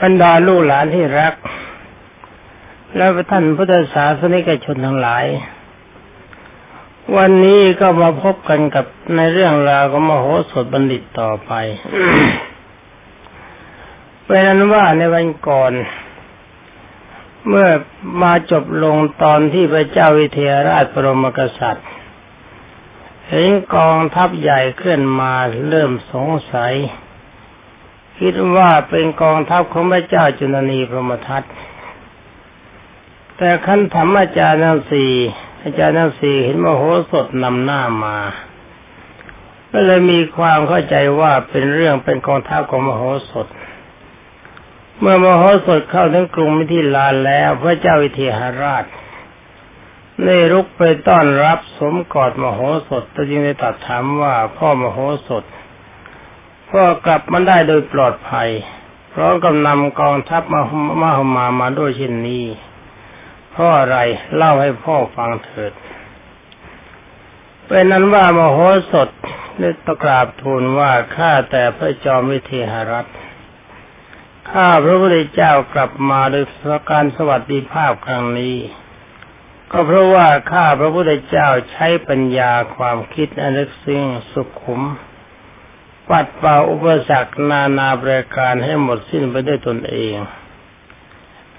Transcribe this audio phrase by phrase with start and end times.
[0.00, 1.34] บรรดาลูกหลานที่รัก
[2.96, 5.24] แล้วท่านพุทธศาสนิกชนทั้งหลาย
[7.16, 8.86] วันนี้ก็มาพบกันกับ
[9.16, 11.52] ในเรื่องราวของมโหสถบัณฑิตต่อไป
[14.24, 15.72] เป็นนั้นว่าในวันก่อน
[17.48, 17.68] เมื่อ
[18.22, 21.88] มาจบลงตอนที่พระเจ้าวิเทหราชปรมกษัตริย์
[23.28, 25.34] เห็นกองทัพใหญ่เคลื่อนมา
[25.68, 26.74] เริ่มสงสัย
[28.20, 31.42] คิดว่าเป็นกองทัพของพระเจ้าจุลนีพรหมทัต
[33.36, 35.04] แต่ขั้นธรรมอาจารย์ทั้งสี
[35.62, 38.18] อาจารย์ทั้งสีเห็นมโหสถนำหน้ามา
[39.72, 43.46] ก็เลยมีความเข้าใจว่าเป็นเรื่องเป็นกองทัพของมโหสถ
[45.00, 48.84] เมื่อมโหสถเข้าถึงกรุงมิถิลานแล้ว พระเจ้าวิเทหราช
[50.24, 55.44] ได้รุกไปต้อนรับสมกอดมโหสถจึงได้ตัดถามว่าพ่อมโหสถ
[56.70, 58.50] พ่อกลับมาได้โดยปลอดภัย
[59.10, 60.62] เพราะกำนำกองทัพมา
[61.02, 62.44] มามามาด้วยเช่นนี้
[63.50, 63.96] เพราะอะไร
[64.36, 65.72] เล่าให้พ่อฟังเถิด
[67.66, 68.58] เป็นนั้นว่ามโห
[68.92, 69.08] สถ
[69.58, 73.10] ได้ตะกราบทูลว่าข้าแต่พระจอมวิเทหรัฐ
[74.50, 76.44] ข้าพระพุทธเจ้ากลับมาโดย
[76.90, 78.56] การสวัสดิภาพครั้งนี้
[79.70, 84.82] ก็เพราะว่าข้าพระพุทธเจ้าใช้ปัญญาความคิดอันลึกซึ่งสุขุม
[86.10, 90.16] ปัดเป่าอุปสรรคนานาประการให้หมดสิ้นไปด้วยตนเอง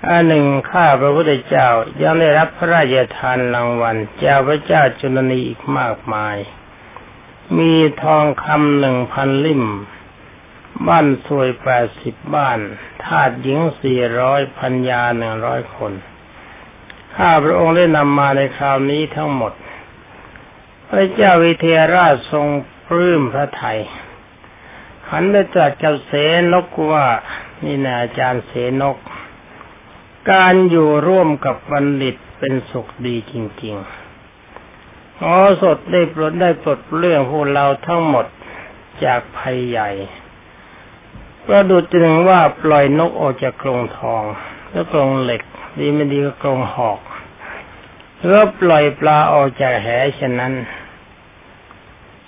[0.08, 1.68] อันหนึ่งข้าพระพุทธเจ้า
[2.02, 6.38] ยังได้รับพระราชทานรางวัลจากพระเจ้าจุลนีอีกมากมาย
[7.58, 9.64] มีทองคำหนึ่งพันลิ่ม
[10.88, 12.60] บ้านสวยแปดสิบบ้าน
[13.06, 15.94] ทาสหญิงสี่ร้อยพันยาหนึ่งร้อยคน
[17.16, 19.54] ข้าพระองค์ได้นำมาในคราวนี้ทั้งหมด
[20.90, 22.48] พระเจ้าวิเทหราชทรง
[22.88, 23.80] ปลื้มพระไทย
[25.12, 26.12] หันไปตรัสกับเส
[26.54, 27.06] นกว่า
[27.64, 28.98] นี่นะอาจารย์เสนก
[30.32, 38.26] การอยู่ร่วมกับบัณฑิตเป็นสุขดีจริงๆอ๋อสดได้ปลดได้ปลดเรื่องพวกเราทั้งหมด
[39.04, 39.90] จากภัยใหญ่
[41.46, 44.24] ประดุจจึงว่าปล่อยนกออกจากกรงทอง
[44.70, 45.42] แล้วกรงเหล็ก
[45.80, 47.00] ดีไม่ดีก็กรงหอก
[48.20, 49.88] หรือปล่อยปลาออกจากแห
[50.20, 50.54] ฉะนั้น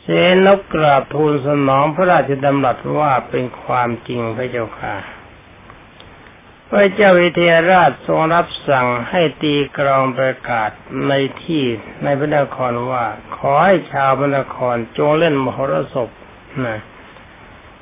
[0.03, 0.09] เส
[0.45, 4.95] นกกราบทูลสนองพระราชดำรัสว่าเป็นความจริงพระเจ้าค่ะ
[6.69, 10.69] พระเจ้าวิเทหราชทรงรับสั่งให้ตีกรองประกาศ
[11.07, 11.63] ในที่
[12.03, 13.05] ในพระนครว่า
[13.35, 16.09] ขอให้ชาวพระนครจงเล่นมหรสพ
[16.65, 16.79] นะ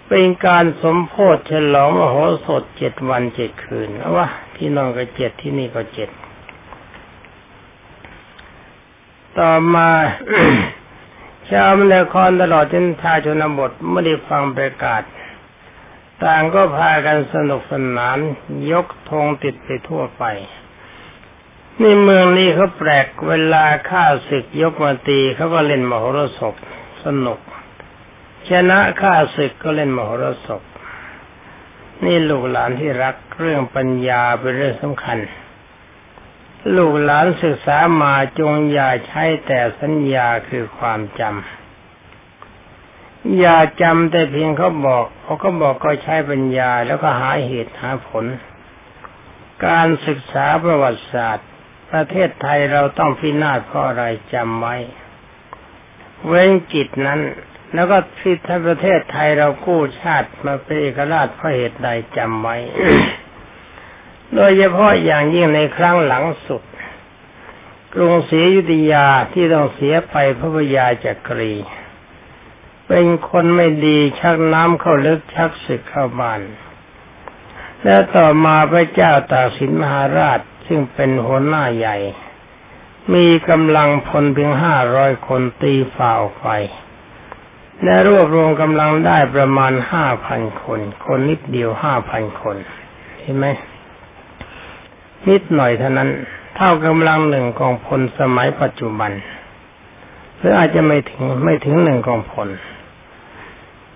[0.08, 2.16] เป็นการสมโพธิฉลองมโห
[2.46, 6.09] สถเจ็ดวันเจ็ดคืนว่าที่นอนก็เจ็ดที่นี่ก็เจ็ด
[9.38, 9.90] ต่อมา
[11.51, 15.03] ชาวมนครตลอดจนชาชนบทไม่ได้ฟังประกาศ
[16.23, 18.17] ต่างก็พากันสนุกสนาน
[18.72, 20.23] ยกธงติดไปทั่วไป
[21.81, 26.56] นี่เมืองนี้เขาแปลกเวลาข้าศึกยกมาตีเขาก็เล่นมโหรสพ
[27.03, 27.40] สนุก
[28.50, 30.61] ชนะข้าศึกก็เล่นมโหรสพ
[32.06, 35.17] นี่ลูกหลานที่รักเรื่องปัญญาเป็นเรื่องสำคัญ
[36.75, 48.25] ลูกหลานศึกษามาจงอย่าใช้แต่สัญญาคือความจำอย่าจำแต่เพียงเขาบอกเขาก็บอกก็ใช้ปัญญาแล้วก็หาเหตุหาผล
[49.66, 51.47] การศึกษาประวัติศาสตร์
[51.91, 54.75] ประเทศไทยเราต้องพินาศเพราะอะไรจำไว้
[56.28, 57.19] เว้นจิตนั้น
[57.73, 62.57] แล้วก็ที่ทประเทศไทยเรากู้ชาติมาเป็นเอกราชเพราะเหตุใดจำไว้
[64.36, 66.64] โดยเฉพาะอย่างยิ่งในครั้งหลังสุด
[67.94, 71.53] กรุงศรีอยุธยาที่ต้องเสียไปพระพยาจักรี
[72.88, 76.41] เป็นคนไม่ดีชักน้ำเข้าลึกชักศึกเข้าบ้าน
[77.84, 81.97] แล้วต่อมาพระเจ้าตากสินมหาราชซึ่งเป็นหัวหน้าใหญ่
[83.14, 86.44] มีกำลังพลเพียงห้าร้อยคนตีฝ่าไฟ
[87.84, 92.58] และรวบรวมกำลังได้ประมาณห้าพันคน คนนิดเดียวห้าพันคน
[93.22, 93.46] เห็นไหม
[95.29, 96.09] นิดหน่อยเท่านั้น
[96.56, 99.12] เท่ากำลังหนึ่งกองพลสมัยปัจจุบัน
[100.38, 102.50] หรืออาจจะไม่ถึงไม่ถึงหนึ่งกองพล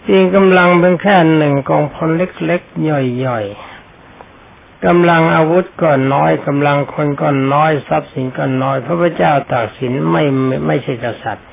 [0.08, 2.88] จริงกำลังเป็นแค่หนึ่งกองพลเล็กๆ
[3.26, 10.24] ย่อยๆกำลังอาวุธก็น้อยกำลังคนก็น้อยทรัพย์สินก็น้อย พระพุทธเจ้าตากสินไม่
[10.68, 11.48] ไม่ใช่กษัตริย์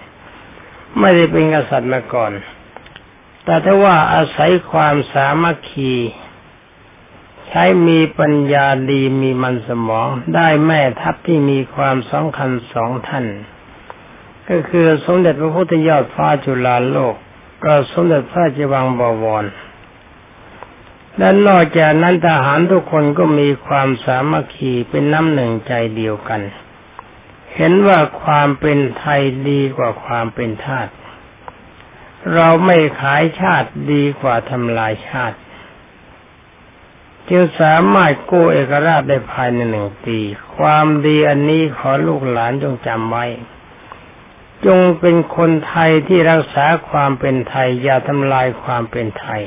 [1.00, 2.32] ไม่ได้เป็นกษัตริย์มาก่อน
[3.44, 5.92] แต่ถ้าว่าอาศัยความสามัคคี
[7.54, 13.26] ใช้มีปัญญาดีมีมันสมองได้แม่ทัพที่มีความสำคัญสองท่าน
[14.48, 17.14] ก็คือสมเด็จพระพุทธยอดฟ้าจุฬาโลก
[17.64, 19.44] ก็สมเด็จพระจิวังบวร
[21.18, 26.40] และนอกจากนั้นทหารทุกคนก็มีความสามัคคีเป็นน้ำหนึ่งใจเดียวกัน
[27.54, 30.88] เห็นว่าความเป็นไทยดีกว่าความเป็นทาส
[32.34, 35.38] เราไม่ขายชาติดีกว่าทำลายชาติ
[37.28, 40.18] จึงสามารถกู้เอกราชได้ภายในหนึ่งปี
[40.56, 43.26] ความดีอันนี้ขอลูกหลานจงจำไว้
[44.66, 49.42] จงเป็นคนไทยที่รักษาความเป็นไทย อย่าทำลายความเป็นไทย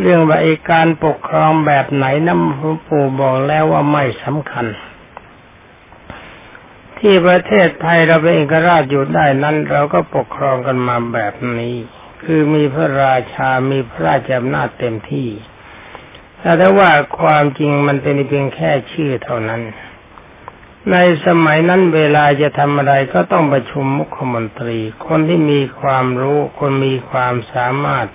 [0.00, 0.38] เรื่องว่า
[0.70, 4.66] การปกครองแบบไหนน้ำปู่บอกแล้วว่าไม่สำคัญ
[6.98, 11.76] ที่ประเทศไทยเราเป็นเอกราชอยู่ได้นั้น เราก็ปกครองกันมาแบบนี้
[12.22, 15.28] คือมีพระราชามีพระราชอำนาจเต็มที่
[16.58, 19.62] แต่ว่าความจริงมันเป็นเพียงแค่ชื่อเท่านั้น
[20.92, 20.96] ใน
[21.26, 28.06] สมัยนั้นเวลาจะทำอะไรก็ต้องประชุมมุขมนตรี คนที่มีความรู้ คนมีความสามารถ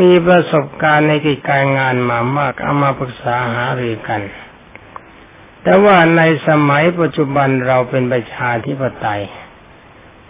[0.00, 4.22] มีประสบการณ์ในกิจการงานมามากเอามาปรึกษาหารือกัน
[5.62, 9.22] แต่ว่าในสมัยปัจจุบันเราเป็นประชาธิปไตย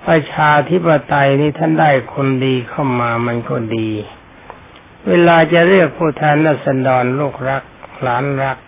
[0.07, 3.91] ประชาธิปไตยนี้ท่านได้คนดีเข้ามามันก็ดี
[5.09, 7.63] เวลาจะเรียกผู้แทนนัสดรลูกรัก
[8.03, 8.59] หลานรัก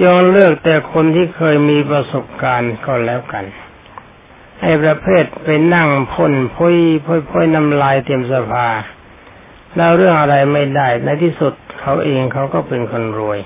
[0.00, 3.44] จงเลือกแต่คนที่เคยมีประสบการณ์ก็แล้วกัน
[4.60, 8.68] ให้ประเภทไปนั่งพ่นพุยพุยพุยน้ำลายเต็มสภา
[9.76, 13.38] แล้วเรื่องอะไรไม่ได้ ในที่สุดเขาเองเขาก็เป็นคนรวย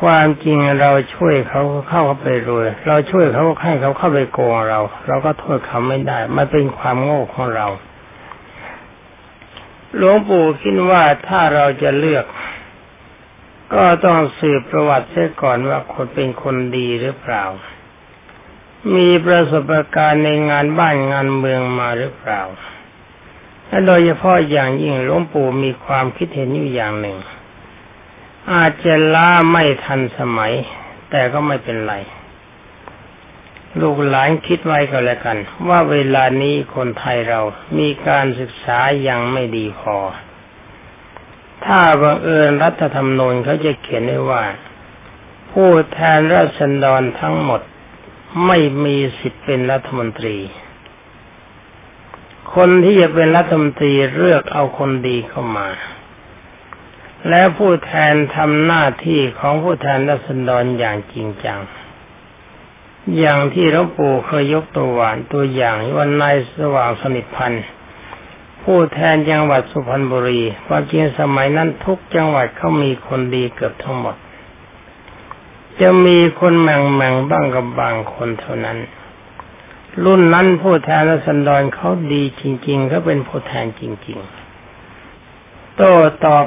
[0.00, 7.66] ความจริงเราช่วยเขาเข้าเขาไปรวย เราช่วยเขาให้เขาเข้าไปโกงเรา เราก็โทษเขาไม่ได้ มันเป็นความโง่ของเรา
[9.96, 12.26] หลวงปู่คิดว่าถ้าเราจะเลือก
[13.74, 17.44] ก็ต้องสืบประวัติเสียก่อนว่าคนเป็นคนดีหรือเปล่า
[18.96, 22.42] มีประสบการณ์ในงานบ้านงานเมืองมาหรือเปล่า
[23.66, 27.18] และโดยเฉพาะอย่างยิ่งหลวงปู่มีความคิดเห็นอยู่อย่างหนึ่ง
[28.52, 30.52] อาจจะล้าไม่ทันสมัย
[31.10, 31.94] แต่ก็ไม่เป็นไร
[33.80, 35.38] ลูกหลานคิดไว้ก็แล้วกัน
[35.68, 37.40] ว่าเวลานี้คนไทยเรา
[37.78, 38.78] มีการศึกษา
[39.08, 39.96] ยังไม่ดีพอ
[41.64, 44.44] ถ้าบังเอิญรัฐธรรมนูญเขาจะเขียนไว้ว่า
[45.52, 47.60] ผู้แทนราษฎรทั้งหมด
[48.46, 50.36] ไม่มีสิทธิ์เป็นรัฐมนตรี
[52.54, 55.68] คนที่จะเป็นรัฐมนตรีเลือกเอาคนดีเข้ามา
[57.28, 61.60] และผู้แทนทำหน้าที่ของผู้แทนรัษฎรอย่างจริงจัง
[63.18, 67.64] อย่างที่หลวงปู่เคยยกตัวหวานตัวอย่างวันนายสว่างสนิทพันธ์
[68.62, 74.16] ผู้แทนจังหวัดสุพรรณบุรีความจริงสมัยนั้นทุกจังหวัดเขามีคนดีเกือบทั้งหมด
[75.80, 78.78] จะมีคนแม่งแม่งบ้างกับบางคนเท่านั้น
[80.04, 84.18] รุ่นนั้นผู้แทนรัศดรเขาดีจริงๆเขาเป็นผู้แทนจริง
[84.98, 85.92] ๆ โต้
[86.24, 86.44] ตอบ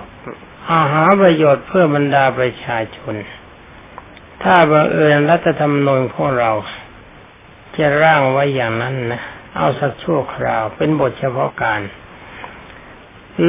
[0.72, 3.14] อาหาประโยชน์เพื่อบรรดาประชาชน
[4.44, 6.52] ถ้าบังเอิญรัฐธรรมนูญของเรา
[7.76, 9.22] จะร่างไว้อย่างนั้นนะ
[9.56, 11.82] เอาสักชั่วคราว เป็นบทเฉพาะการ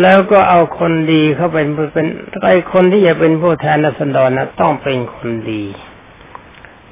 [0.01, 2.07] แล้วก็เอาคนดีเข้าเป็นเป็น
[2.47, 5.65] ไอ้คนที่จะเป็นผู้แทนรัศดรนะต้องเป็นคนดี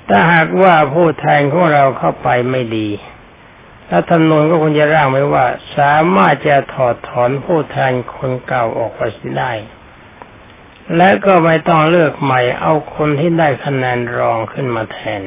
[0.09, 2.89] ถ้าหากว่าผู้แทนของเราเข้าไปไม่ดี
[3.93, 5.45] รัฐธรรมนูญก็คงจะร่างไว้ว่า
[5.77, 9.03] สามารถจะถอดถอนผู้แทนคนเก่าออกไป
[9.39, 9.53] ได้
[10.96, 15.23] และก็ไม่ต้องเลือกใหม่เอาคนที่ได้คะแนนรองขึ้นมาแทน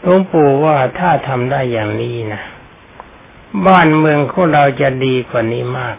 [0.00, 2.42] หลวงปู่ว่าถ้าทำได้อย่างนี้นะ
[3.66, 5.96] บ้านเมืองของเราจะดีกว่านี้มาก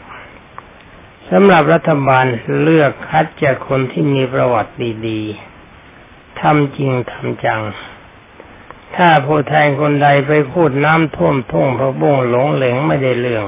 [1.30, 2.26] สำหรับรัฐบาล
[2.64, 4.74] เลือกคัดจากคนที่มีประวัติ
[5.08, 7.62] ดีๆทำจริงทำจัง
[8.96, 13.46] ถ้าผู้แทนคนใดไปพูดน้ำท่วมทุ่งพระบุ้งหลงเหลงไม่ได้เรื่อง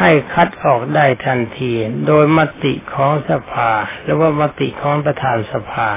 [0.00, 1.72] ให้คัดออกได้ทันที
[2.06, 3.70] โดยมติของสภา
[4.02, 5.88] หรือว่ามติของประธานสภา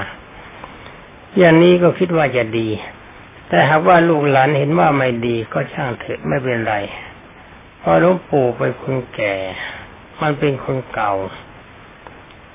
[1.38, 2.70] อย่างนี้ก็คิดว่าจะดี
[3.48, 6.76] แต่หากว่าลูกหลานเห็นว่าไม่ดีก็ช่างเถอะไม่เป็นไร
[7.80, 9.36] เพราะหลวงปู่เป็นคนแก่
[10.22, 11.14] มันเป็นคนเก่า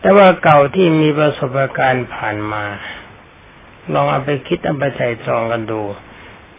[0.00, 2.64] แต่ว่าเก่าที่มีประสบการณ์ผ่านมา
[3.92, 5.82] ลองเอาไปคิดเอาไปใจตรองกันดู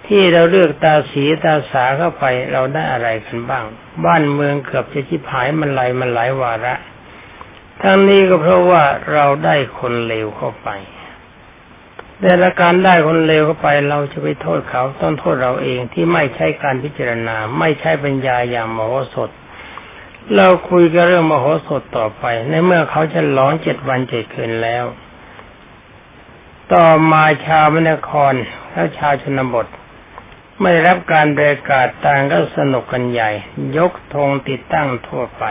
[0.08, 3.66] ที่เราเลือกตาสีตาสาเข้าไปเราได้อะไรกันบ้าง
[4.06, 6.76] บ้านเมืองเกือบจะชิบหายมันไหลมันหลายวาระ
[7.82, 10.70] ทั้งนี้ก็เพราะว่าเราได้คนเลวเข้าไป
[12.22, 19.30] แต่ละการได้คนเลวเข้าไปเราจะไปโทษเขาต้องโทษเราเองที่ไม่ใช่การพิจารณา ไม่ใช่ปัญญาอย่างมโหสถ
[20.36, 24.86] เราคุยกันเรื่องมโหสถต่อไป ในเมื่อเขาจะร้อนเจ็ดวันเจ็ดคืนแล้ว
[26.74, 28.34] ต่อมาชาวมนคร
[28.72, 29.68] และชาวชนบท
[30.62, 33.30] ไม่ได้รับการประกาศต่างก็สนุกกันใหญ่
[33.78, 35.44] ยกธงติดตั้งทั่วไป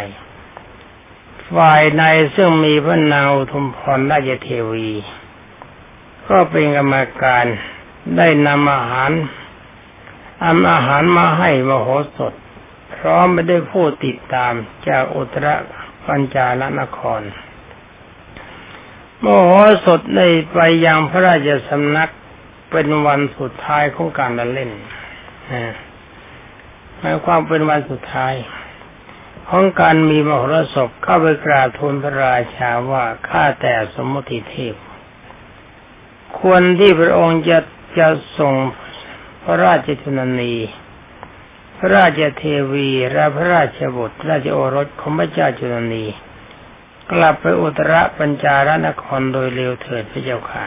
[1.55, 2.03] ฝ่ายใน
[2.35, 4.91] ซึ่งมีพระนางอุทุมพรราชเทวี
[6.29, 7.47] ก็เป็นกรรมการ
[8.17, 9.13] ได้นำอาหาร
[10.45, 12.35] อาอาหารมาให้มโหสถ
[12.97, 14.53] พร้อมไม่ได้ผู้ติดตาม
[14.89, 15.47] จากอุตร
[16.07, 17.23] ปัญจาลนคร
[19.23, 19.51] มโห
[19.85, 22.11] สถได้ไปยังพระราชสำนัก
[22.71, 24.71] เป็นวันสุดท้ายของการเล่น
[26.99, 28.35] หมายความเป็นวันสุดท้าย
[29.49, 34.75] ของการมีมโหรสพเข้าไปกราบทูลพระราชาว่าข้าแต่สมมติเทพ
[36.39, 37.59] ควรที่พระองค์จะ
[37.99, 38.55] จะส่ง
[39.43, 40.55] พระราชชนนี
[41.77, 46.07] พระราชเทวีและพระราชบุตรราชโอรสของพระเจ้าจุลนี
[47.13, 50.65] กลับไปอุตรปัญจารนครโดยเร็วเถิดพระเจ้าค่ะ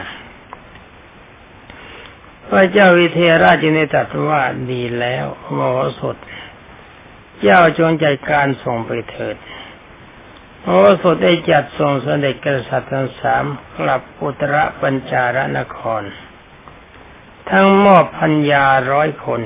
[2.54, 4.42] พระเจ้าวิเทราชจึงได้ตรัสว่า
[4.72, 6.16] ดีแล้วมโหสด
[7.40, 9.36] เจ้าจงจัดการส่งไปเถิด
[10.62, 13.44] โมโหสดได้จัดส่งเสด็จกษัตริย์ทั้งสาม
[13.78, 16.02] กลับอุตรปัญจารนคร
[17.50, 19.40] ทั้งมอบพัญญาร้อยคน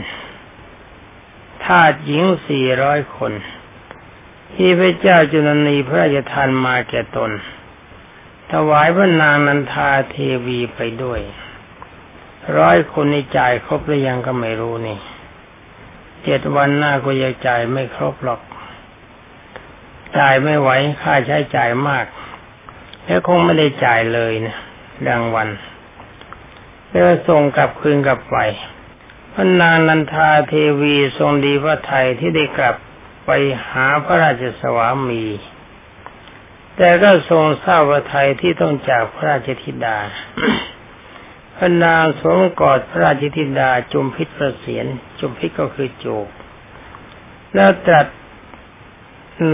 [1.64, 3.32] ทาสหญิงสี่ร้อยคน
[4.54, 7.30] ที่พระเจ้าจุลนีพระราชทานมาแก่ตน
[8.52, 11.20] ถวายพระนางนันทาเทวีไปด้วย
[12.58, 14.98] ร้อยคนในจ่ายครบหรือยังก็ไม่รู้นี่
[16.24, 18.40] เจ็ดวันหน้าก็ยังจ่ายไม่ครบหรอก
[20.18, 20.70] จ่ายไม่ไหว
[21.02, 22.06] ค่าใช้จ่ายมาก
[23.04, 24.56] แล้วคงไม่ได้จ่ายเลยนะ
[25.08, 25.48] ดังวัน
[26.90, 28.36] แล้วส่งกลับคืนกลับไป
[29.32, 32.76] พระนางนันทาเทวีทรงดีพระไทยที่ได้กลับ
[33.26, 33.30] ไป
[33.70, 35.24] หาพระราชสวามี
[36.76, 39.98] แต่ก็ทรงเศร้าระทัยที่ต้องจากพระราชธิดา
[41.56, 44.86] พระนางสวมกอดพระราชธิดาจุมพิษประเสียน
[45.18, 46.28] จุมพิษก็คือจูบ
[47.54, 48.06] แล้วตรัส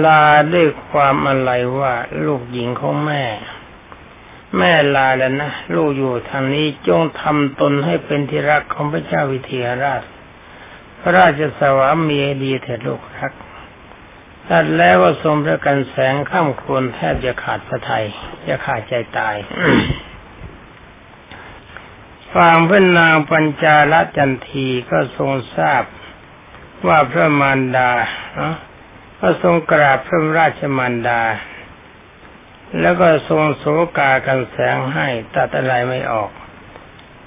[0.05, 0.23] ลา
[0.55, 1.95] ด้วยความอะไรว่า
[2.25, 3.25] ลูกหญิงของแม่
[4.59, 10.03] แม่ลาแล้วนะลูกอยู่ทางนี้จงทำตนให้เป็นที่รักของพระเจ้าวิเทหราช
[11.01, 13.33] พระราชสวามีดีเถิดลูกรัก
[14.49, 18.05] ตัดแล้วก็ทรงพระกันแสงข้ามควรแทบจะขาดพระไทย
[18.49, 19.37] จะขาดใจตาย
[22.35, 25.83] ฟังพระนางปัญจาลจันทีก็ทรงทราบ
[26.87, 27.91] ว่าพระมารดา
[29.21, 31.23] ก็ทรงกราบพระราชมารดา
[32.81, 33.65] แล้วก็ทรงโศ
[33.99, 36.31] กากันแสงให้ตัดอะไรไม่ออก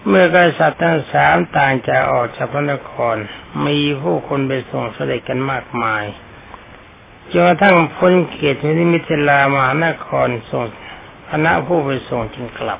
[0.08, 3.16] เมื่อกษัตริย์ทั้งสามต่างจะออกจากพระนคร
[3.66, 6.04] มีผู้คนไปส่งเสด็จกันมากมาย
[7.32, 10.64] จนกระทั่งพ้นเขตนิมิตลามหานครส่ง
[11.30, 12.80] คณะผู้ไปส่งจึงกลับ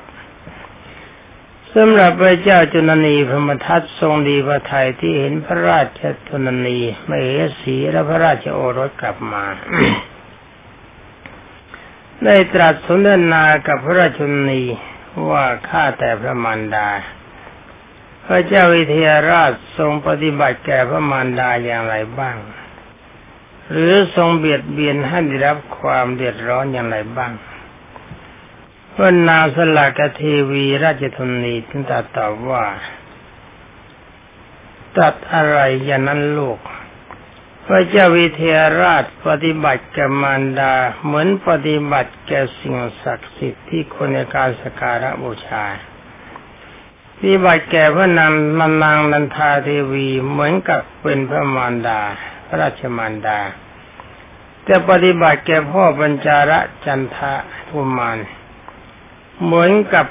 [1.76, 7.30] สำหรับพระเจ้าจุนนีพมทัตทรงดีพระไทยที่เห็นพระราชจุนนีไม่เห
[7.60, 9.44] สีและพระราชโอรสกลับมา
[12.24, 14.62] ได้ตรัสสนทนากับพระราชจุนนี
[15.30, 16.88] ว่าข้าแต่พระมารดา
[18.26, 22.36] พระเจ้าวิเทหราชทรงปฏิบัติแก่พระมารดาอย่างไรบ้าง
[23.70, 27.32] หรือทรงเบียดเบียนให้ได้รับความเดือดร้อนอย่างไรบ้าง
[28.98, 32.64] พระนางสลากเทวีราชธนีถึงตรัสตอบว่า
[34.96, 36.58] ตัดอะไรอย่างนั้นลูก
[37.66, 40.74] พระเจ้าวิเทหราชปฏิบัติกับมารดา
[41.04, 45.64] เหมือนปฏิบัติแก่สิ่งศักดิ์สิทธิ์ที่คนในการสการะบูชา
[47.16, 48.32] ปฏิบัติแก่พระนาง
[48.82, 52.00] นางนันทาเทวีเหมือนกับเป็นพระมารดา
[52.46, 53.40] พระราชมารดา
[54.68, 57.32] จะปฏิบัติแก่พ่อปัญจาระจันทะ
[57.68, 58.18] ทุมาน
[59.44, 60.06] เหมือนกับ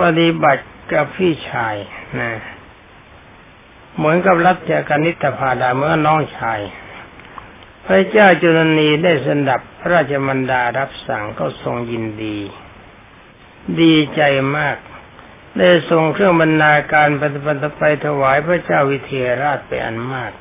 [0.00, 1.76] ปฏิบัติกับพี่ชาย
[2.20, 2.32] นะ
[3.96, 6.60] เหมือนกับรัชกานิตพาดาเมื่อน้องชาย
[7.86, 12.38] พระเจ้าจุลนีได้สดับพระราชมันดารับสั่งก็ทรงยินดี
[13.80, 14.22] ดีใจ
[14.56, 14.76] มาก
[15.58, 20.32] ได้ทรงเครื่องบรรณาการปฏิบัติไปถวายพระเจ้าวิเทหราชไปอันมาก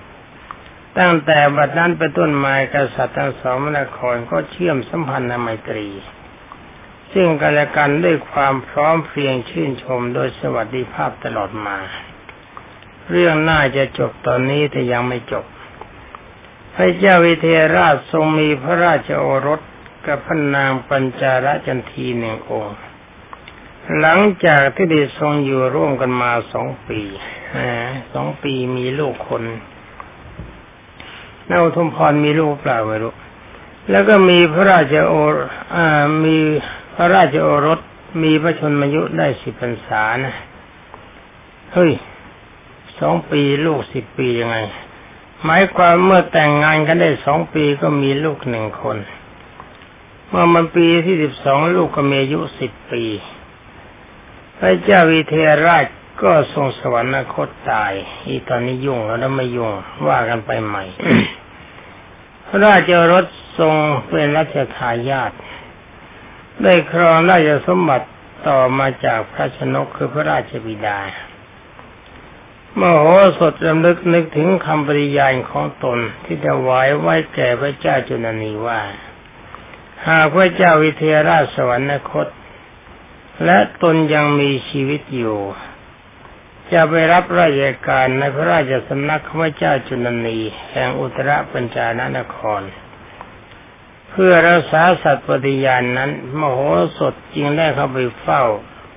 [0.97, 5.87] ตั้งแต่บัดนั้นเป็นต้นมากษัตริย์ทั้งสองมนครก็เชื่อมสัมพันธ์ไมตรี
[7.11, 11.77] ซึ่งกันและกันด้วยความพร้อมเพรียงชื่นชมโดยสวัสดิภาพตลอดมา
[13.11, 15.45] เรื่องน่าจะจบตอนนี้แต่ยังไม่จบ
[16.75, 19.61] พระเจ้าวิเทหราชทรงมีพระราชโอรส
[20.07, 22.77] กับพระนางปัญจาระจันทีหนึ่งองค์
[23.99, 27.01] หลังจากที่ได้ทรงอยู่ร่วมกันมาสองปี
[28.13, 29.43] สองปีมีลูกคน
[31.49, 33.13] นาทุมพรมีลูกเปล่าไม่รู้
[33.89, 35.13] แล้วก็มีพระราชโอ
[35.75, 36.37] อ่ามี
[37.01, 37.79] ระราชโอรส
[38.23, 40.33] มีพระชนมายุได้สิบพรรษานะ
[41.73, 41.91] เฮ้ย
[42.99, 44.57] สองปีลูกสิบปียังไง
[45.43, 48.97] หมายความเมื่อแต่งงานกันได้สองปีก็มีลูกหนึ่งคน
[50.29, 53.03] เมื่อมันปีที่สิบสองลูกก็มีอายุสิบปี
[54.57, 55.85] พระเจ้าวิเทหราช
[56.23, 57.93] ก็ทรงสวรรคตตาย
[58.27, 59.71] อีตอนนี้ยุ่งแล้วแล้วไม่ยุ่ง
[60.07, 60.83] ว่ากันไปใหม่
[62.47, 63.25] พระราชรถ
[63.59, 63.73] ทรง
[64.09, 65.31] เป็นรัชทายาท
[66.63, 68.07] ได้ครองราชสมบัติ
[68.47, 70.99] ต่อมาจากพระชนกคือพระราชบิดา
[72.79, 73.03] มโห
[73.39, 78.81] สถรำลึกนึกถึงคำปริยายของตนที่ถวายไว้แก่พระเจ้าจุนนีว่า
[80.07, 82.27] หากพระเจ้าวิเทหราชสวรรคต
[83.45, 85.39] และตนยังมีชีวิตอยู่
[86.71, 90.39] จะไปรับราชการในพระราชสำนักพระเจ้าจุนนี
[90.71, 91.85] แห่งอุตรปัญจา
[92.17, 92.61] นคร
[94.11, 96.59] เพื่อรักษาสัตว์ปฏิญาณนนั้น มโห
[96.97, 98.43] สถจึงได้เข้าไปเฝ้า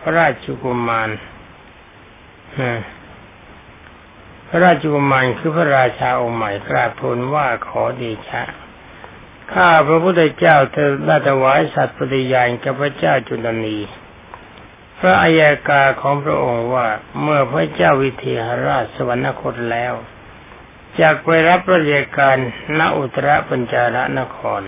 [0.01, 1.11] พระราชกุมาร
[4.49, 8.43] พระราชกุมารคือพระราชาองค์ใหม่กราบทูลว่าขอเดชะ
[9.53, 13.79] ข้าพระพุทธเจ้าเธอได้ถวายสัตว์ปฏิญาณกับพระเจ้าจุลนี
[14.99, 16.87] พระอัยกาของพระองค์ว่า
[17.21, 19.95] เมื่อพระเจ้าวิเทหราชสวรรคตแล้ว
[21.01, 22.37] จากไปรับราชการ
[22.79, 24.63] ณอุตรปัญจารนคร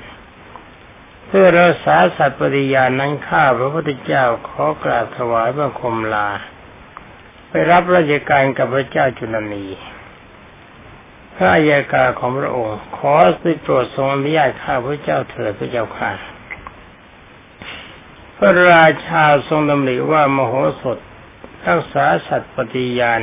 [1.26, 6.28] เพื่อรักษาสัตว์ปฏิญาณนั้นข้าพระพุทธเจ้าขอกราบถวายบังคมลา
[7.48, 9.66] ไปรับราชการกับพระเจ้าจุลนี
[11.34, 16.12] พระอัยกาของพระองค์ ขอสิโปรดทรงอนุญาตข้าพระเจ้าเถิดพระเจ้าค่ะ
[18.36, 20.52] พระราชาทรงดำริว่ามโห
[20.82, 20.98] สถ
[21.66, 23.20] รักษาสัตว์ปฏิญาณ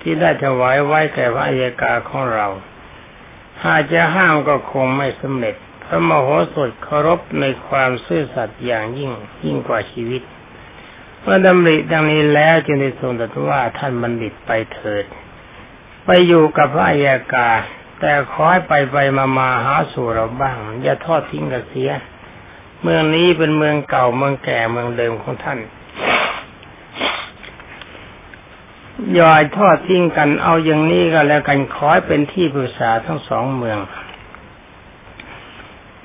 [0.00, 2.48] ที่ได้ถวายไว้แก่พระอัยกาของเรา
[3.64, 5.56] หากจะห้ามก็คงไม่สำเร็จ
[5.86, 9.12] พระมโหสถเคารพในความซื่อสัตย์อย่างยิ่ง
[9.44, 10.22] ยิ่งกว่าชีวิต
[11.20, 15.04] เมื่อดำริดังนี้แล้วจึงได้ทรงตรัสว่าท่านบัณฑิตไปเถิด
[16.04, 17.50] ไปอยู่กับพระอัยกา
[18.00, 21.90] แต่ขอให้ไปไปมามาหาสู่เราบ้าง อย่าทอดทิ้งกันเสีย
[22.82, 25.58] เมืองนี้เป็นเมืองเก่าเมืองแก่เมืองเดิมของท่าน
[29.18, 33.78] ย่อยทอดทิ้งกันเอาอย่างนี้ก็แล้วกันขอให้เป็นที่ปรึกษาทั้งสองเมือง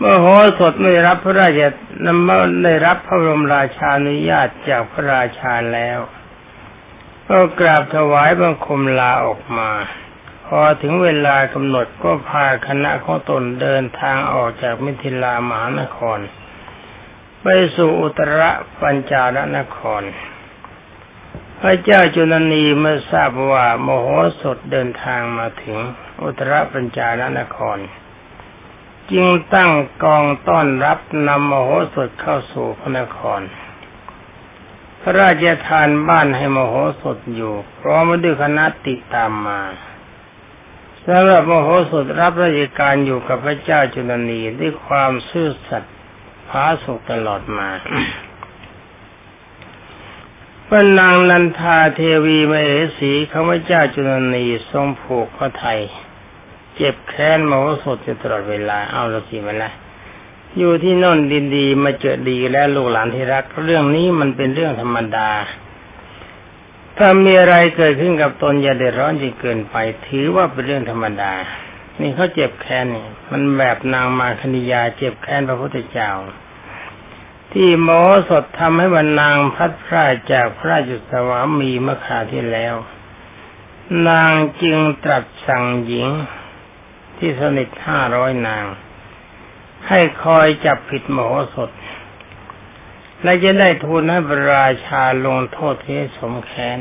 [0.01, 0.25] มโห
[0.59, 1.61] สถไม่รับพระราช
[2.05, 5.99] นำได้รับพระบรมราชานุญาตจากพระราชาแล้ว
[7.27, 9.71] ก็กราบถวายบังคมลาออกมา
[10.47, 16.19] พอถึงเวลากำหนดก็พาคณะของตนเดินทางออกจากมิถิลามหานคร
[17.41, 18.41] ไปสู่อุตร
[18.81, 20.03] ปัญจารนคร
[21.59, 24.07] พระเจ้าจุลนีเมื่อทราบว่า มโห
[24.41, 25.77] สถเดินทางมาถึง
[26.23, 27.77] อุตรปัญจารนคร
[29.13, 29.71] จึงตั้ง
[30.03, 33.41] กองต้อนรับนำมโหสถเข้าสู่พระนคร
[35.01, 39.61] พระราชทานบ้านให้มโหสถอยู่พร้อมด้วยคณะติดตามมา
[41.05, 45.95] สำหรับมโหสถรับราชการอยู่กับพระเจ้าจุลนีด้วยความซื่อสัตย์
[46.47, 47.69] ผาสุกตลอดมา
[50.67, 55.81] พระนางนันทาเทวีมเหสีข้าพเจ้าจุลนีทรงผูกพระไทย
[56.75, 59.71] เจ็บแค้นมโหสถอยู่ตลอดเวลาเอาละสิมันละ
[60.57, 65.29] อยู่ที่น่นดินดีมาเจอดีแล้วลูกหลานที่รัก เรื่องนี้มันเป็นเรื่องธรรมดา
[66.97, 69.75] ถ้ามีอะไรเกิดขึ้นกับตนอย่าเดือดร้อนจนเกินไป
[70.07, 71.33] ถือว่าเป็นเรื่องธรรมดา
[71.99, 76.11] นี่เขาเจ็บแค้นนี่มันแบบนางมาคณิยาเจ็บแค้นพระพุทธเจ้า
[77.51, 77.89] ที่โม
[78.29, 82.75] สดทำให้บรรนางพัดพราดจากพระราชสวามีเมื่อคราที่แล้ว
[84.07, 84.31] นาง
[84.61, 86.07] จึงตรัสสั่งหญิง
[87.23, 88.65] ที่สนิทห้าร้อยนาง
[89.87, 91.69] ให้คอยจับผิดมโหสถ
[93.23, 96.79] และจะได้ทูลให้พระราชาลงโทษที่สมแค้น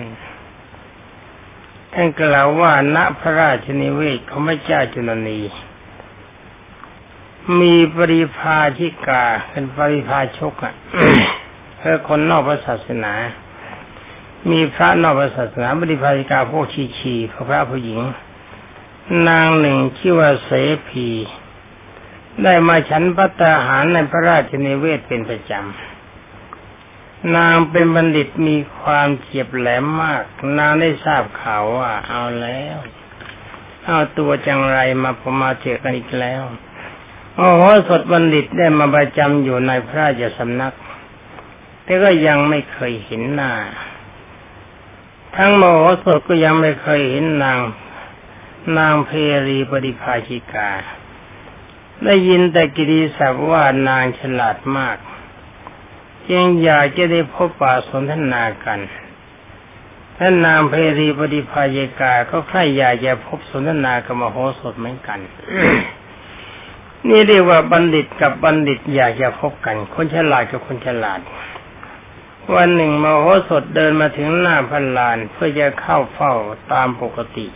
[1.92, 5.40] ท่านกล่าวว่าณพระราชนิเวศของพระเจ้าจุลนี
[7.60, 10.74] มีปริพาชิกาเป็นปริพาชกอะ
[11.78, 13.12] เพื่อคนนอกพระศาสนา
[14.50, 18.00] มีพระนอกพระศาสนาปริพาชิกาพวกชีชีพระพระผู้หญิง
[19.28, 20.50] นางหนึ่งชื่อว่าเส
[20.88, 21.08] พี
[22.42, 30.24] ได้มาฉันพัตาหารในพระราชนิเวศเป็นประจำ นางเป็นบัณฑิตมีความเฉียบแหลมมาก
[30.58, 32.76] นางได้ทราบข่าวว่าเอาแล้ว
[33.86, 36.42] เอาตัวจังไรมาพมาเจอกันอีกแล้ว
[37.36, 40.74] โอ้โหสดบัณฑิตได้มาประจำอยู่ในพระราชสำนัก
[41.84, 43.52] แต่ก็ยังไม่เคยเห็นหน้า
[45.36, 47.58] ทั้งโมโหสดก็ยังไม่เคยเห็นนาง
[48.78, 49.10] นางเพ
[49.46, 50.70] รีปริภาชิกา
[52.04, 54.96] ได้ยินแต่กิริศัพท์ว่านางฉลาดมาก
[56.32, 58.80] ยังอยากจะได้พบปะสนทนากัน
[60.16, 65.20] ท่านนางเพรีปฏิภาชิกา ก็ใคร่อยากจะพบสนทนากับมโหสถเหมือนกัน
[67.08, 71.20] นี่เรียกว่าบัณฑิตกับบัณฑิตอยากจะพบกัน คนฉลาดกับคนฉลาด
[72.54, 76.32] วันหนึ่งมโหสถเดินมาถึงหน้าพันลานเพื่อจะเข้าเฝ้า
[76.72, 77.46] ตามปกติ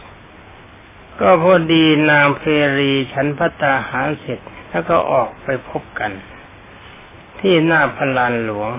[1.21, 2.43] ก็พอดีนางเพ
[2.79, 6.13] รีฉันพัตตาหารเสร็จแล้วก็ออกไปพบกัน
[7.41, 8.71] ที่หน้าพันลานหลวง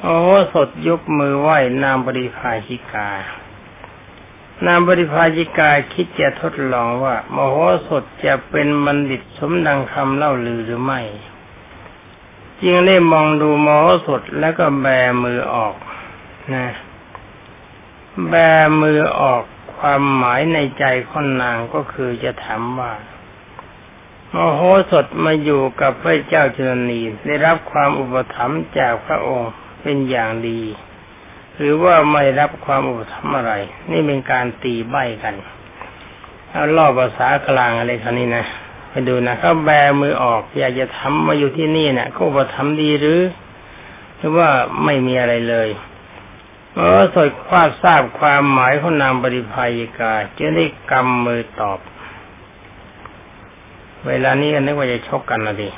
[0.00, 0.16] โอ้
[0.52, 3.08] สดยกมือไหว้นางบริภาชิกา
[4.66, 7.56] นางบริภาชิกาคิดจะทดลองว่า มโห
[7.88, 11.00] สถจะเป็นบัณฑิตสมดังคำเล่าลือหรือไม่
[12.60, 14.86] จึงได้มองดูมโหสถแล้วก็แบ
[15.22, 15.74] มือออก
[16.54, 16.66] นะ
[18.28, 18.34] แบ
[18.80, 19.44] มือออก
[19.78, 22.92] ความหมายในใจคนนางก็คือจะถามว่า
[24.32, 24.60] มโห
[24.90, 29.50] สถมาอยู่กับพระเจ้าจุลนีได้รับความอุปถัมภ์จากพระองค์
[29.82, 30.60] เป็นอย่างดี
[31.56, 33.52] หรือว่าไม่รับความอุปถัมภ์อะไร
[33.90, 35.34] นี่เป็นการตีใบกัน
[36.50, 38.44] เอาล่อภาษากลางอะไรครนี้นะ
[38.90, 39.68] ไปดูนะเขาแบ
[40.00, 43.20] มือออก อยากจะทำมาอยู่ที่นี่เนะ่ยเขาอุปถัมภ์ดีหรือ
[44.16, 44.48] หรือว่า
[44.84, 45.68] ไม่มีอะไรเลย
[46.76, 51.78] เออสดควาดทราบความหมายของนางบริภายิกาจะได้กำมือตอบ
[54.06, 55.70] เวลานี้ก็นึกว่าจะชกกันนะดิ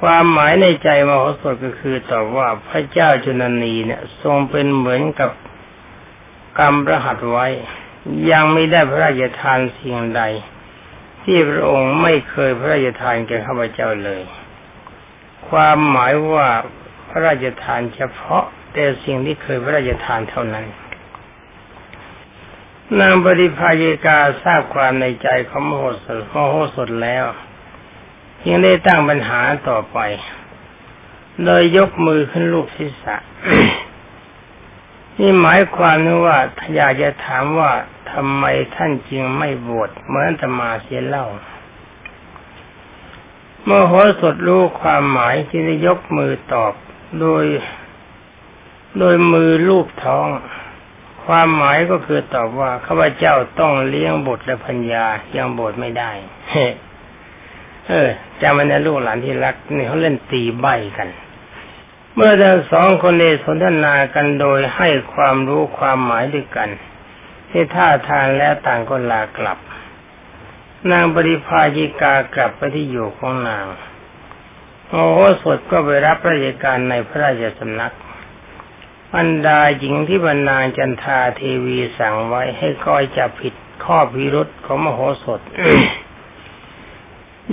[0.00, 5.30] ความหมายในใจมโหสถก็คือตอบว่าพระเจ้าจุนนีเนี่ย ทรงเป็นเหมือนกับ
[6.58, 7.46] กรรมประหัตไว้
[8.30, 10.22] ยังไม่ได้พระราชทานสิ่งใด
[11.22, 14.22] ที่พระองค์ไม่เคยพระราชทานแก่ข้าพเจ้าเลย
[15.48, 16.48] ความหมายว่า
[17.08, 20.66] พระราชทานเฉพาะ แต่สิ่งที่เคยพระราชทานเท่านั้น
[23.00, 27.24] นางบริพายิกาทราบความในใจของมโหสถมโหสถแล้ว
[28.46, 29.98] ยังได้ตั้งปัญหาต่อไป
[31.44, 33.16] โดยยกมือขึ้นลูกศีรษะ
[35.18, 37.72] นี่หมายความนึว่าถ้ายาจะถามว่า
[38.10, 41.26] ทำไมท่านจึงไม่บวชเหมือนตมาเสียเล่า
[43.64, 46.72] เมื่อโหสดรู้ความหมายที่ได้ยกมือตอบ
[47.20, 47.44] โดย
[48.98, 50.28] โดยมือลูกท้อง
[51.24, 55.04] ความหมายก็คือตอบว่าข้าพเจ้าต้องเลี้ยงบุตรและพัญญา
[55.36, 56.10] ยังบวชไม่ได้
[57.88, 58.08] เออ
[58.42, 61.08] จำมันนะลูกหลานที่รักนี่เขาเล่นตีใบกัน
[62.14, 66.68] เมื่อทั้งสองคนนี้สนทนากันโดยให้ความรู้ความหมายด้วยกัน
[67.50, 69.58] ที่ท่าทางแล้วต่างก็ลากลับ
[70.90, 73.66] นางบริพายิกากลับไปที่อยู่ของนาง
[74.88, 75.04] โอ้
[75.42, 77.92] สดก็ไปรับราชการในพระราชสำนัก
[79.14, 85.40] บรรดาหญิงที่บรรณางจันทาเทวีสั่งไว้ให้คอยจับผิดข้อพิรุษของมโหสถ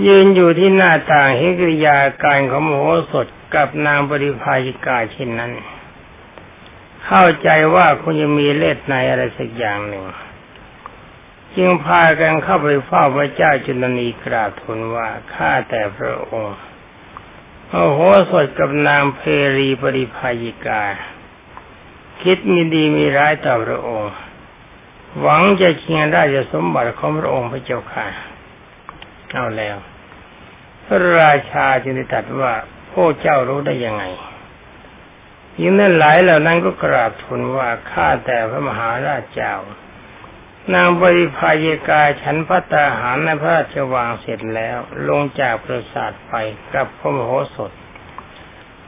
[0.06, 5.52] ยืนอยู่ที่หน้าต่างเห็นกิริยาการของมโหสถกับนางบริพายิกาเช่นนั้น
[7.06, 10.04] เข้าใจว่าคงจะมีเล็ดในอะไรสักอย่างหนึ่ง
[11.56, 16.56] จึงพากันเข้าไปเฝ้าพระเจ้าจุลนีกราบทูลว่าข้าแต่พระองค์
[17.70, 17.98] โอ้โห
[18.30, 19.20] สดกับนางเพ
[19.56, 20.82] รีปริพายิกา
[22.22, 24.12] คิดมีดีมีร้ายต่อพระองค์
[25.20, 28.06] หวังจะเชียงราชสมบัติของพระองค์พระเจ้าค่ะ
[29.32, 29.76] เอาแล้ว
[30.84, 32.52] พระราชาจึงได้ตรัสว่า
[32.90, 34.04] พระเจ้ารู้ได้ยังไง
[35.60, 39.54] ยิงนั้นหลายเหล่านั้นก็กราบทูลว่าข้าแต่พระมหาราชเจ้า
[40.74, 44.78] นางบริพายกาฉันพัตตาหารในพระราชวังเสร็จแล้ว
[45.08, 46.32] ลงจากปราสาทไป
[46.74, 47.72] กับพระมโหสถ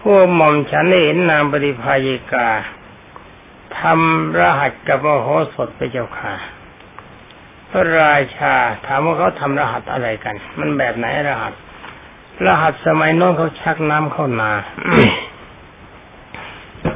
[0.01, 2.49] พวกหม่อมฉันเห็นนางบริพายกา
[3.81, 6.35] ทำรหัสกับมโหสถไปเจ้าค่ะ
[7.71, 8.55] พระราชา
[8.87, 11.55] ถามว่าเขาทำรหัสอะไรกัน มันแบบไหนรหัส
[12.47, 14.53] รหัสสมัยโน้นเขาชักน้ำเข้านา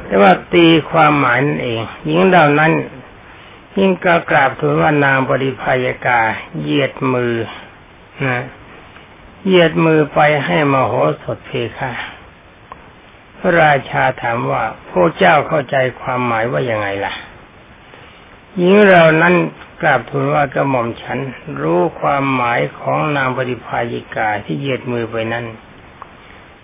[0.05, 2.71] แต่ว่าตีความหมายนั่นเองหญิงเหล่านั้น
[3.77, 6.19] ยิ่งกกราบทูลว่านางบริพายกา
[6.59, 7.33] เหยียดมือ
[8.27, 8.39] นะ
[9.45, 11.91] เหยียดมือไปให้มโหสถเพคะ
[13.39, 17.13] พระราชาถามว่าพระเจ้าเข้าใจความหมายว่ายังไงล่ะ
[18.57, 19.33] หญิงเหล่านั้น
[19.81, 21.19] กราบทูลว่ากระหม่อมฉัน
[21.61, 25.45] รู้ความหมายของนางปฏิภายิกาที่เหยียดมือไปนั้น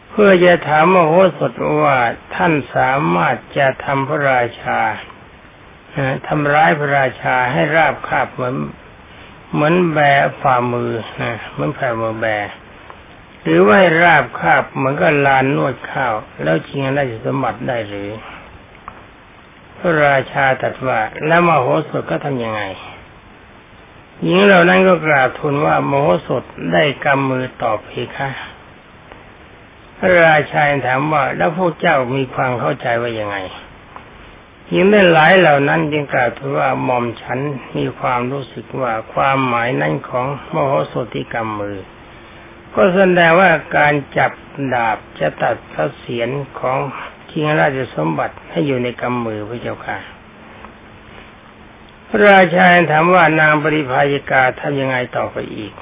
[0.10, 1.98] เพื่อจะถามมโหสถว่า
[2.36, 4.80] ท่านสามารถจะทำพระราชา
[6.28, 8.56] ทำร้ายพระราชาให้ราบคาบเหมือน
[9.54, 10.00] เหมือนแบ
[10.42, 10.92] ฝ่ามือ
[11.52, 12.28] เหมือนแผ่มือแบ
[13.44, 18.10] หรือว่าราบคาบเหมือนกับลานนวดข้าว แล้วชิงได้สมบัติได้หรือ
[19.78, 22.62] พระราชาตรัสว่าแล้วมโหสถก็ทำยังไง
[24.24, 28.30] หญิงเหล่านั้นก็กราบทูลว่ามโหสดได้กำมือตอบเพคะ
[29.98, 33.38] พระราชาถามว่าแล้วพวกเจ้ามีความเข้าใจว่ายังไง
[34.70, 37.40] หญิงได้หลายเหล่านั้นจึงกล่าวทูลว่าหม่อมฉัน
[37.76, 41.78] มีความรู้สึกว่าความหมายนั้นของมโหสดที่กำมือ
[42.76, 44.32] ก็แสดงว่าการจับ
[44.74, 46.80] ดาบจะตัดพระเศียรของ
[47.30, 49.98] ชิงราชสมบัติให้อยู่ในกำมือพระเจ้าค่ะ
[52.08, 55.74] พระราชาถามว่านางปริภายิกาทำยังไงต่อไปอีก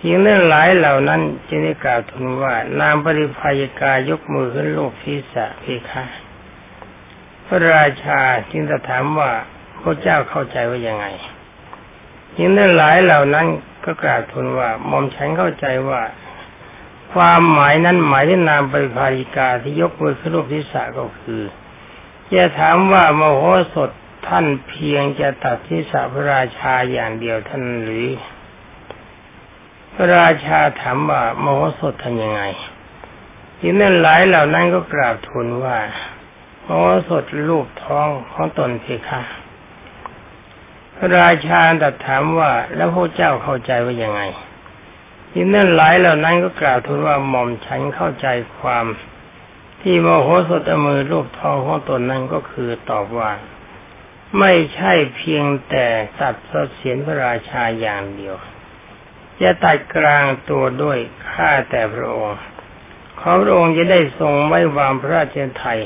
[0.00, 6.04] หญิงนั้นหลายเหล่านั้นจึงได้กล่าวทูลว่านางปริภายิกายกมือขึ้นลูกพิษะพิฆา
[7.46, 9.30] พระราชาจึงจะถามว่า
[9.80, 11.06] พระเจ้าเข้าใจว่ายังไง
[12.34, 13.46] หญิงนั้นหลายเหล่านั้น
[13.84, 16.02] ก็กล่าวทูลว่าหม่อมฉันเข้าใจว่า
[17.12, 21.42] ความหมายนั้นหมายถึงนามปริภายิกาที่ยกมือขึ้นรูปทิศะก็คือ
[22.32, 23.40] จะถามว่ามโห
[23.74, 23.90] สถ
[24.26, 28.08] ท่านเพียงจะตัดทิศพระราชาอย่างเดียวท่านหรือ
[29.94, 32.42] พระราชาถามว่ามโหสถทำยังไง
[33.58, 35.78] ทีนั้นหลายเหล่านั้นก็กราบทูลว่า
[36.66, 39.20] มโหสถรูปท้องของตนเพคะ
[41.00, 44.22] ระราชาตรัสถามว่าแล้วพระเจ้าเข้าใจว่ายังไง
[45.32, 48.26] ทีนั้นหลายเหล่านั้นก็กล่าวทูลว่าหม่อมฉันเข้าใจ
[48.58, 48.86] ความ
[49.80, 53.30] ที่โมโหสถมือรูปทองของตนนั้นก็คือตอบว่า
[54.38, 55.86] ไม่ใช่เพียงแต่
[56.20, 58.36] ตัดพระเศียรพระราชาอย่างเดียว
[59.40, 60.98] จะตัดกลางตัวด้วย
[61.30, 62.40] ข้าแต่พระองค์
[63.20, 65.80] ขอพระองค์จะได้ทรงไว้วางพระราชไทย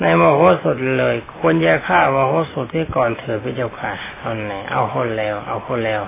[0.00, 6.02] ในมโหสถเลย ควรจะฆ่ามโหสถที่ก่อนเถิดพระเจ้าค่ะเอาไหนเอาคนแล้ว เอาคนแล้ว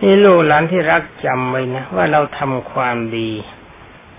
[0.00, 3.30] นี่ลูกหลานที่รักจำไว้นะว่าเราทำความดี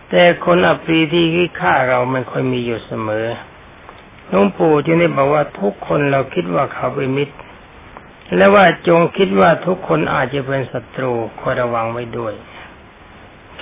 [0.10, 3.26] แต่คนอภรีที่คิดฆ่าเรามันค่อยมีอยู่เสมอ
[4.28, 7.36] หลวงปู่จึงได้บอกว่าทุกคนเราคิดว่าเขาเป็นมิตร
[8.36, 12.34] และว่าจงคิดว่าทุกคนอาจจะเป็นศัตรูคอยระวังไว้ด้วย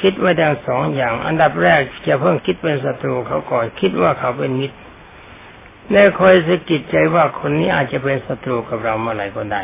[0.02, 4.78] คิดไว้ดังสองอย่าง อันดับแรกจะเพิ่งคิดเป็นศัตรูเขาก่อน คิดว่าเขาเป็นมิตร
[5.91, 9.62] แน่คอยสะกิดใจว่าคนนี้อาจจะเป็นศัตรูกับเราเมื่อไหร่ก็ได้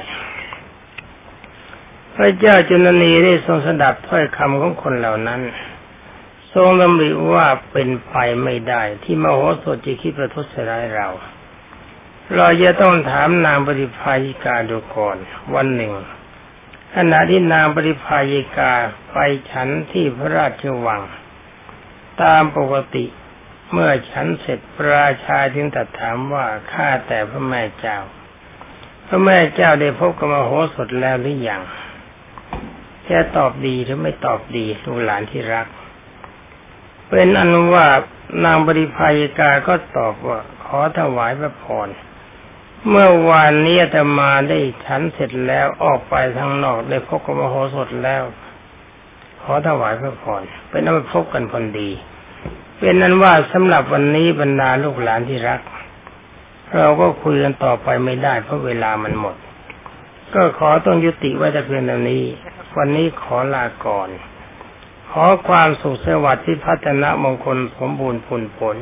[2.16, 5.42] พระเจ้าจุลนีได้ทรงสดับถ้อยคำของคนเหล่านั้น
[6.54, 11.08] ทรงดำริว่าเป็นไปไม่ได้ ที่มโหสถจะคิดประทุษร้ายเรา
[12.36, 15.18] เราจะต้องถามนางปริภายิกาดูก่อน
[15.56, 15.94] วันหนึ่ง
[16.96, 18.74] ขณะที่นางปริภายิกา
[19.10, 19.16] ไป
[19.50, 21.02] ฉันที่พระราชวัง
[22.22, 23.06] ตามปกติ
[23.72, 27.98] เมื่อฉันเสร็จพระราชาจึงตรัสถามว่าข้าแต่พระแม่เจ้า
[29.08, 31.62] พระแม่เจ้าได้พบกับมโหสถแล้วหรือยัง
[33.10, 35.68] จะตอบดีหรือไม่ตอบดีลูกหลานที่รัก
[37.10, 37.88] เป็นอนุว่า
[38.44, 41.88] นางบริพายกาก็ตอบว่า ขอถวายพระพร
[42.90, 48.24] เมื่อวานนี้จะมาได้ฉันเสร็จแล้วออกไปทางนอกได้พบกับมโหสถแล้ว
[49.42, 51.90] ขอถวายพระพรเป็นเอาไปพบกันพอดี
[52.80, 55.62] เป็นนั้นว่าสำหรับวันนี้บรรดาลูกหลานที่รัก
[56.78, 59.36] เราก็คุยกันต่อไปไม่ได้เพราะเวลามันหมด
[60.34, 62.24] ก็ขอต้องยุติไว้แต่เพียงเท่านี้
[62.78, 64.10] วันนี้ขอลาก่อน
[65.12, 68.78] ขอความสุขสวัสดิ์ที่พัฒนามงคลสมบูรณ์ผลผล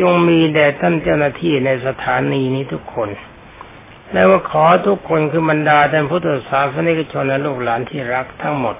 [0.00, 3.08] จงมีแด่ท่านเจ้าหน้าที่ในสถานีนี้ทุกคน
[4.12, 8.76] และว่าขอทุกคนคือบรรดาท่านพุทธศาสนิกชนและลูกหลานที่รักทั้งหมด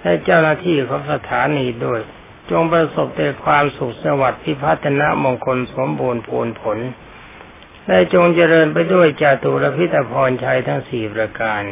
[0.00, 2.00] และเจ้าหน้าที่ของสถานีด้วย
[2.50, 6.78] จงประสบแต่ความสุขสวัสดิ์พิพัฒนมงคลสมบูรณ์ผลผล
[7.88, 11.62] ได้จงเจริญไปด้วยจาตุรพิตพรชัยทั้งสี่ประการ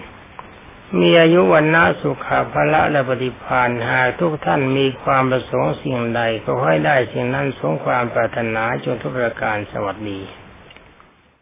[1.00, 10.20] มีอายุวันนาสุขาภละและปฏิพานหากทุกท่านมีความประสงค์สิ่งใดก็ให้ได้สิ่งนั้นสงความปรารถนาจนทุกประการสวัสดี